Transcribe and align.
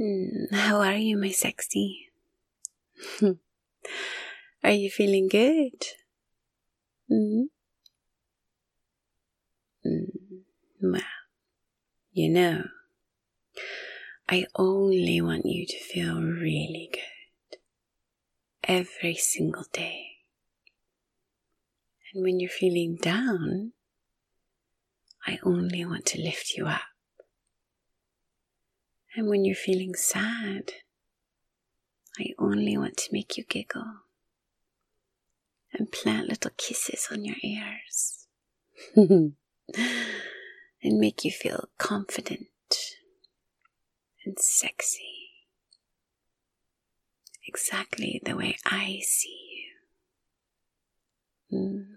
Mm, 0.00 0.50
how 0.52 0.80
are 0.80 0.96
you, 0.96 1.18
my 1.18 1.30
sexy? 1.30 2.08
are 4.64 4.70
you 4.70 4.90
feeling 4.90 5.28
good? 5.28 5.84
Mm? 7.10 7.48
Mm, 9.84 10.08
well, 10.80 11.02
you 12.12 12.30
know, 12.30 12.64
I 14.26 14.46
only 14.54 15.20
want 15.20 15.44
you 15.44 15.66
to 15.66 15.78
feel 15.78 16.22
really 16.22 16.88
good 16.90 17.58
every 18.64 19.16
single 19.16 19.66
day. 19.70 20.06
And 22.14 22.22
when 22.24 22.40
you're 22.40 22.48
feeling 22.48 22.96
down, 22.96 23.72
I 25.26 25.38
only 25.44 25.84
want 25.84 26.06
to 26.06 26.22
lift 26.22 26.54
you 26.56 26.68
up. 26.68 26.89
And 29.16 29.28
when 29.28 29.44
you're 29.44 29.56
feeling 29.56 29.94
sad, 29.94 30.72
I 32.18 32.34
only 32.38 32.76
want 32.76 32.96
to 32.98 33.12
make 33.12 33.36
you 33.36 33.44
giggle 33.44 34.00
and 35.72 35.90
plant 35.90 36.28
little 36.28 36.50
kisses 36.56 37.08
on 37.10 37.24
your 37.24 37.36
ears 37.42 38.26
and 38.96 39.34
make 40.82 41.24
you 41.24 41.30
feel 41.30 41.68
confident 41.78 42.48
and 44.24 44.38
sexy. 44.38 45.30
Exactly 47.46 48.20
the 48.24 48.36
way 48.36 48.56
I 48.64 49.00
see 49.02 49.64
you. 51.50 51.58
Mm. 51.58 51.89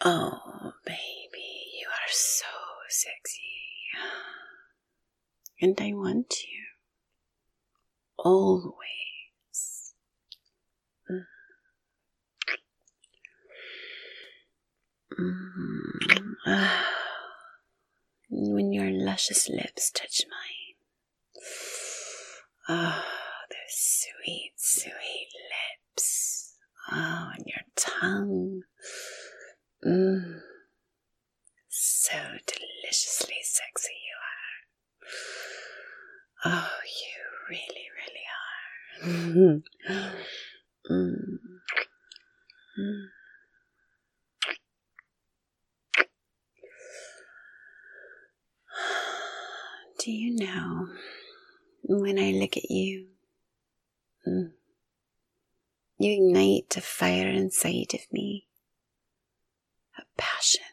Oh, 0.00 0.74
baby, 0.84 1.72
you 1.80 1.88
are 1.88 2.10
so 2.10 2.46
sexy. 2.88 3.42
And 5.60 5.80
I 5.80 5.92
want 5.92 6.44
you 6.44 6.64
always. 8.16 9.94
Mm. 11.10 11.24
When 18.30 18.72
your 18.72 18.90
luscious 18.90 19.48
lips 19.48 19.90
touch 19.90 20.22
mine. 20.30 20.76
Oh, 22.68 23.02
those 23.50 23.74
sweet, 23.74 24.52
sweet 24.56 25.30
lips. 25.96 26.54
Oh, 26.92 27.30
and 27.34 27.46
your 27.46 27.64
tongue. 27.74 28.62
Mmm. 29.86 30.40
So 31.68 32.16
deliciously 32.46 33.36
sexy 33.42 33.92
you 33.92 34.16
are. 36.46 36.52
Oh, 36.52 36.70
you 37.02 37.14
really, 37.48 37.86
really 37.98 38.26
are. 38.34 39.62
mm. 40.90 41.38
Mm. 42.78 43.08
Do 50.00 50.10
you 50.10 50.36
know 50.36 50.88
when 51.84 52.18
I 52.18 52.32
look 52.32 52.56
at 52.56 52.70
you, 52.70 53.06
mm, 54.26 54.50
you 55.98 56.12
ignite 56.12 56.76
a 56.76 56.80
fire 56.80 57.28
inside 57.28 57.94
of 57.94 58.00
me, 58.12 58.47
passion. 60.18 60.64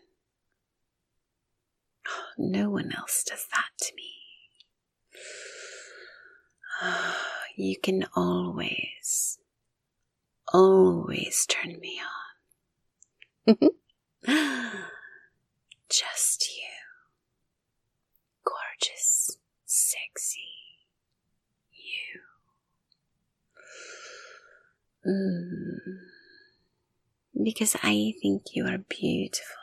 No 2.37 2.69
one 2.69 2.91
else 2.91 3.23
does 3.23 3.45
that 3.51 3.69
to 3.79 3.93
me. 3.95 4.11
You 7.57 7.77
can 7.77 8.05
always, 8.17 9.39
always 10.53 11.45
turn 11.47 11.79
me 11.79 12.01
on. 13.47 13.71
Just 15.89 16.49
you. 16.49 16.63
Gorgeous, 18.43 19.37
sexy 19.65 20.39
you. 21.71 22.19
Mm. 25.09 26.14
Because 27.45 27.75
I 27.83 28.11
think 28.23 28.55
you 28.55 28.65
are 28.65 28.79
beautiful 28.79 29.61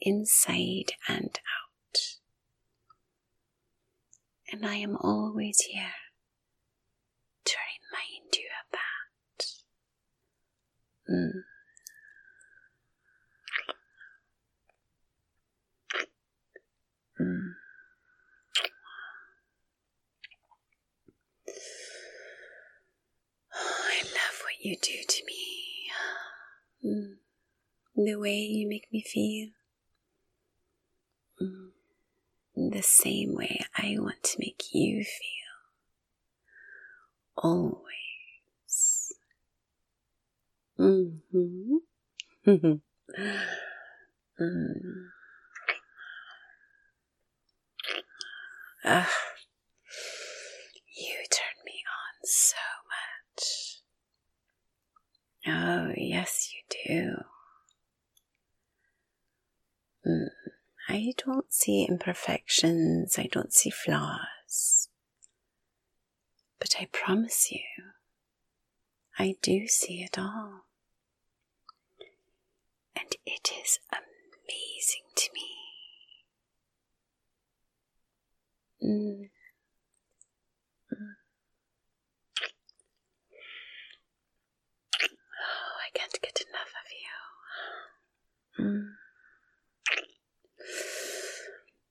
inside 0.00 0.90
and 1.08 1.30
out. 1.38 2.00
And 4.50 4.66
I 4.66 4.74
am 4.78 4.96
always 4.96 5.60
here 5.70 5.94
to 7.44 7.54
remind 7.54 8.34
you 8.34 8.48
of 8.60 8.72
that. 8.72 9.46
Mm. 11.08 11.44
Mm. 17.20 17.52
I 23.54 24.02
love 24.02 24.42
what 24.42 24.58
you 24.60 24.74
do 24.74 25.04
to 25.06 25.24
me. 25.24 25.43
Mm. 26.84 27.14
The 27.96 28.14
way 28.16 28.38
you 28.40 28.68
make 28.68 28.88
me 28.92 29.02
feel. 29.02 29.48
Mm. 31.40 31.70
The 32.72 32.82
same 32.82 33.34
way 33.34 33.64
I 33.76 33.96
want 33.98 34.22
to 34.24 34.36
make 34.38 34.62
you 34.72 35.04
feel. 35.04 35.44
Always. 37.36 39.12
Mm-hmm. 40.78 41.76
mm. 42.46 42.80
Ugh. 48.84 49.06
You 50.96 51.16
turn 51.28 51.58
me 51.66 51.82
on 51.90 52.14
so 52.22 52.56
much. 52.94 53.82
Oh, 55.46 55.92
yes, 55.96 56.33
you. 56.84 57.16
Mm. 60.06 60.28
I 60.88 61.12
don't 61.16 61.52
see 61.52 61.86
imperfections, 61.88 63.18
I 63.18 63.26
don't 63.30 63.52
see 63.52 63.70
flaws. 63.70 64.88
But 66.60 66.76
I 66.80 66.86
promise 66.92 67.50
you, 67.50 67.60
I 69.18 69.36
do 69.42 69.66
see 69.66 70.02
it 70.02 70.18
all. 70.18 70.64
And 72.96 73.16
it 73.26 73.50
is 73.62 73.78
amazing 73.92 75.04
to 75.16 75.30
me. 75.32 75.50
Mm. 78.82 79.30
Oh, 85.02 85.76
I 85.86 85.98
can't 85.98 86.20
get 86.20 86.40
enough 86.48 86.72
of 86.80 86.86
you. 86.92 88.64
Mm. 88.64 88.88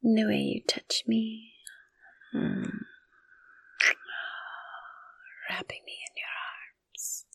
The 0.05 0.25
way 0.25 0.35
you 0.35 0.61
touch 0.67 1.03
me, 1.07 1.53
mm. 2.35 2.69
wrapping 5.49 5.79
me 5.85 5.95
in 6.07 6.13
your 6.19 6.35
arms, 6.51 7.25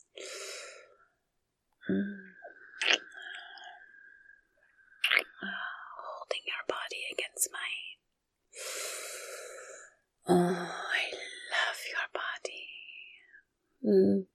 mm. 1.88 2.16
holding 6.04 6.44
your 6.46 6.64
body 6.68 7.06
against 7.10 7.48
mine. 7.50 7.98
Oh, 10.28 10.70
I 10.92 11.10
love 11.54 11.80
your 11.88 12.08
body. 12.12 12.68
Mm. 13.82 14.26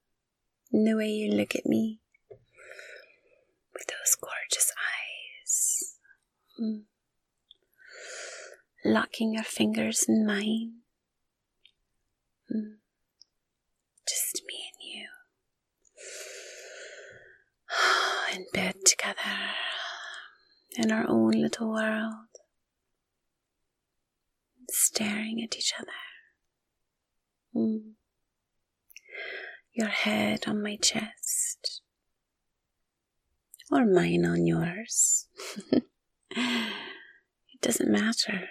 The 0.72 0.96
way 0.96 1.10
you 1.10 1.32
look 1.34 1.56
at 1.56 1.68
me 1.68 2.00
with 3.76 3.86
those 3.86 4.16
gorgeous 4.16 4.72
eyes. 4.76 6.00
Mm. 6.60 6.86
Locking 8.86 9.34
your 9.34 9.44
fingers 9.44 10.06
in 10.08 10.26
mine. 10.26 10.80
Mm. 12.54 12.76
Just 14.08 14.42
me 14.48 14.60
and 14.74 14.82
you. 14.82 15.08
In 18.36 18.46
bed 18.54 18.76
together. 18.86 19.16
In 20.76 20.92
our 20.92 21.08
own 21.08 21.32
little 21.32 21.72
world 21.72 22.28
staring 24.70 25.42
at 25.44 25.56
each 25.58 25.74
other. 25.80 25.92
Mm. 27.56 27.94
your 29.74 29.88
head 29.88 30.44
on 30.48 30.62
my 30.64 30.76
chest, 30.76 31.82
or 33.72 33.86
mine 33.86 34.26
on 34.26 34.48
yours. 34.48 35.28
it 36.32 37.62
doesn't 37.62 37.92
matter 37.92 38.50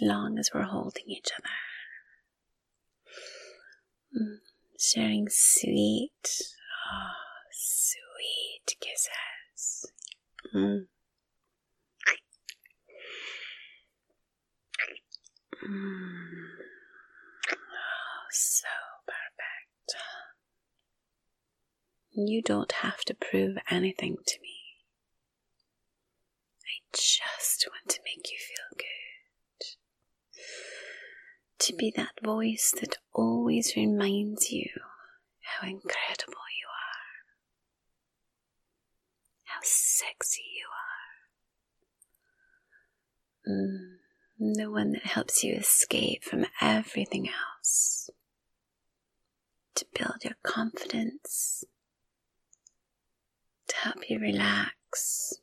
as 0.00 0.06
long 0.06 0.38
as 0.38 0.50
we're 0.54 0.62
holding 0.62 1.04
each 1.08 1.30
other. 1.38 1.48
Mm, 4.16 4.38
sharing 4.78 5.28
sweet, 5.28 6.12
oh, 6.92 7.10
sweet 7.52 8.76
kisses. 8.80 9.92
Mm. 10.54 10.86
Mm. 15.64 16.48
Oh, 17.52 18.26
so 18.30 18.68
perfect. 19.06 19.96
You 22.12 22.42
don't 22.42 22.72
have 22.72 23.00
to 23.02 23.14
prove 23.14 23.58
anything 23.70 24.16
to 24.26 24.40
me. 24.40 24.56
I 26.64 26.80
just 26.92 27.68
want 27.70 27.88
to 27.90 28.00
make 28.04 28.30
you 28.30 28.38
feel 28.38 28.76
good. 28.76 28.84
To 31.60 31.66
be 31.78 31.92
that 31.96 32.20
voice 32.22 32.74
that 32.80 32.98
always 33.12 33.74
reminds 33.76 34.50
you 34.50 34.68
how 35.40 35.66
incredible 35.66 36.46
you 36.60 36.68
are, 36.68 37.24
how 39.44 39.60
sexy 39.62 40.42
you 40.56 40.66
are. 43.48 43.54
Mm 43.54 43.98
the 44.38 44.70
one 44.70 44.92
that 44.92 45.04
helps 45.04 45.42
you 45.42 45.54
escape 45.54 46.22
from 46.22 46.46
everything 46.60 47.28
else, 47.28 48.08
to 49.74 49.84
build 49.94 50.24
your 50.24 50.36
confidence, 50.42 51.64
to 53.66 53.76
help 53.76 54.08
you 54.08 54.18
relax 54.18 55.34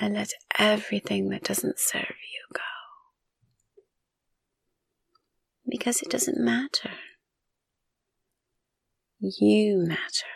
and 0.00 0.14
let 0.14 0.32
everything 0.58 1.28
that 1.28 1.44
doesn't 1.44 1.78
serve 1.78 2.02
you 2.32 2.42
go. 2.52 2.75
Because 5.68 6.02
it 6.02 6.10
doesn't 6.10 6.38
matter. 6.38 6.90
You 9.20 9.78
matter. 9.78 10.26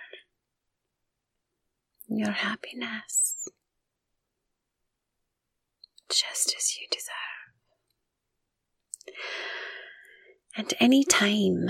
Your 2.08 2.32
happiness 2.32 3.36
just 6.08 6.54
as 6.56 6.76
you 6.76 6.86
deserve. 6.90 7.14
And 10.56 10.74
any 10.80 11.04
time 11.04 11.68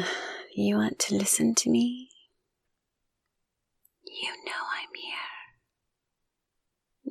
you 0.55 0.77
want 0.77 0.99
to 1.01 1.15
listen 1.15 1.55
to 1.57 1.71
me, 1.71 2.09
you 4.05 4.31
know 4.47 4.53
I'm 4.73 4.95
here. 4.95 5.37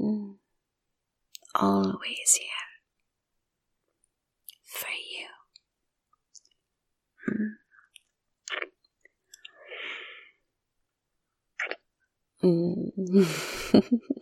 Mm. 0.01 0.35
Always 1.55 2.33
here. 2.39 2.68
You. 7.29 7.49
Mm. 12.43 12.91
Mm. 12.97 14.18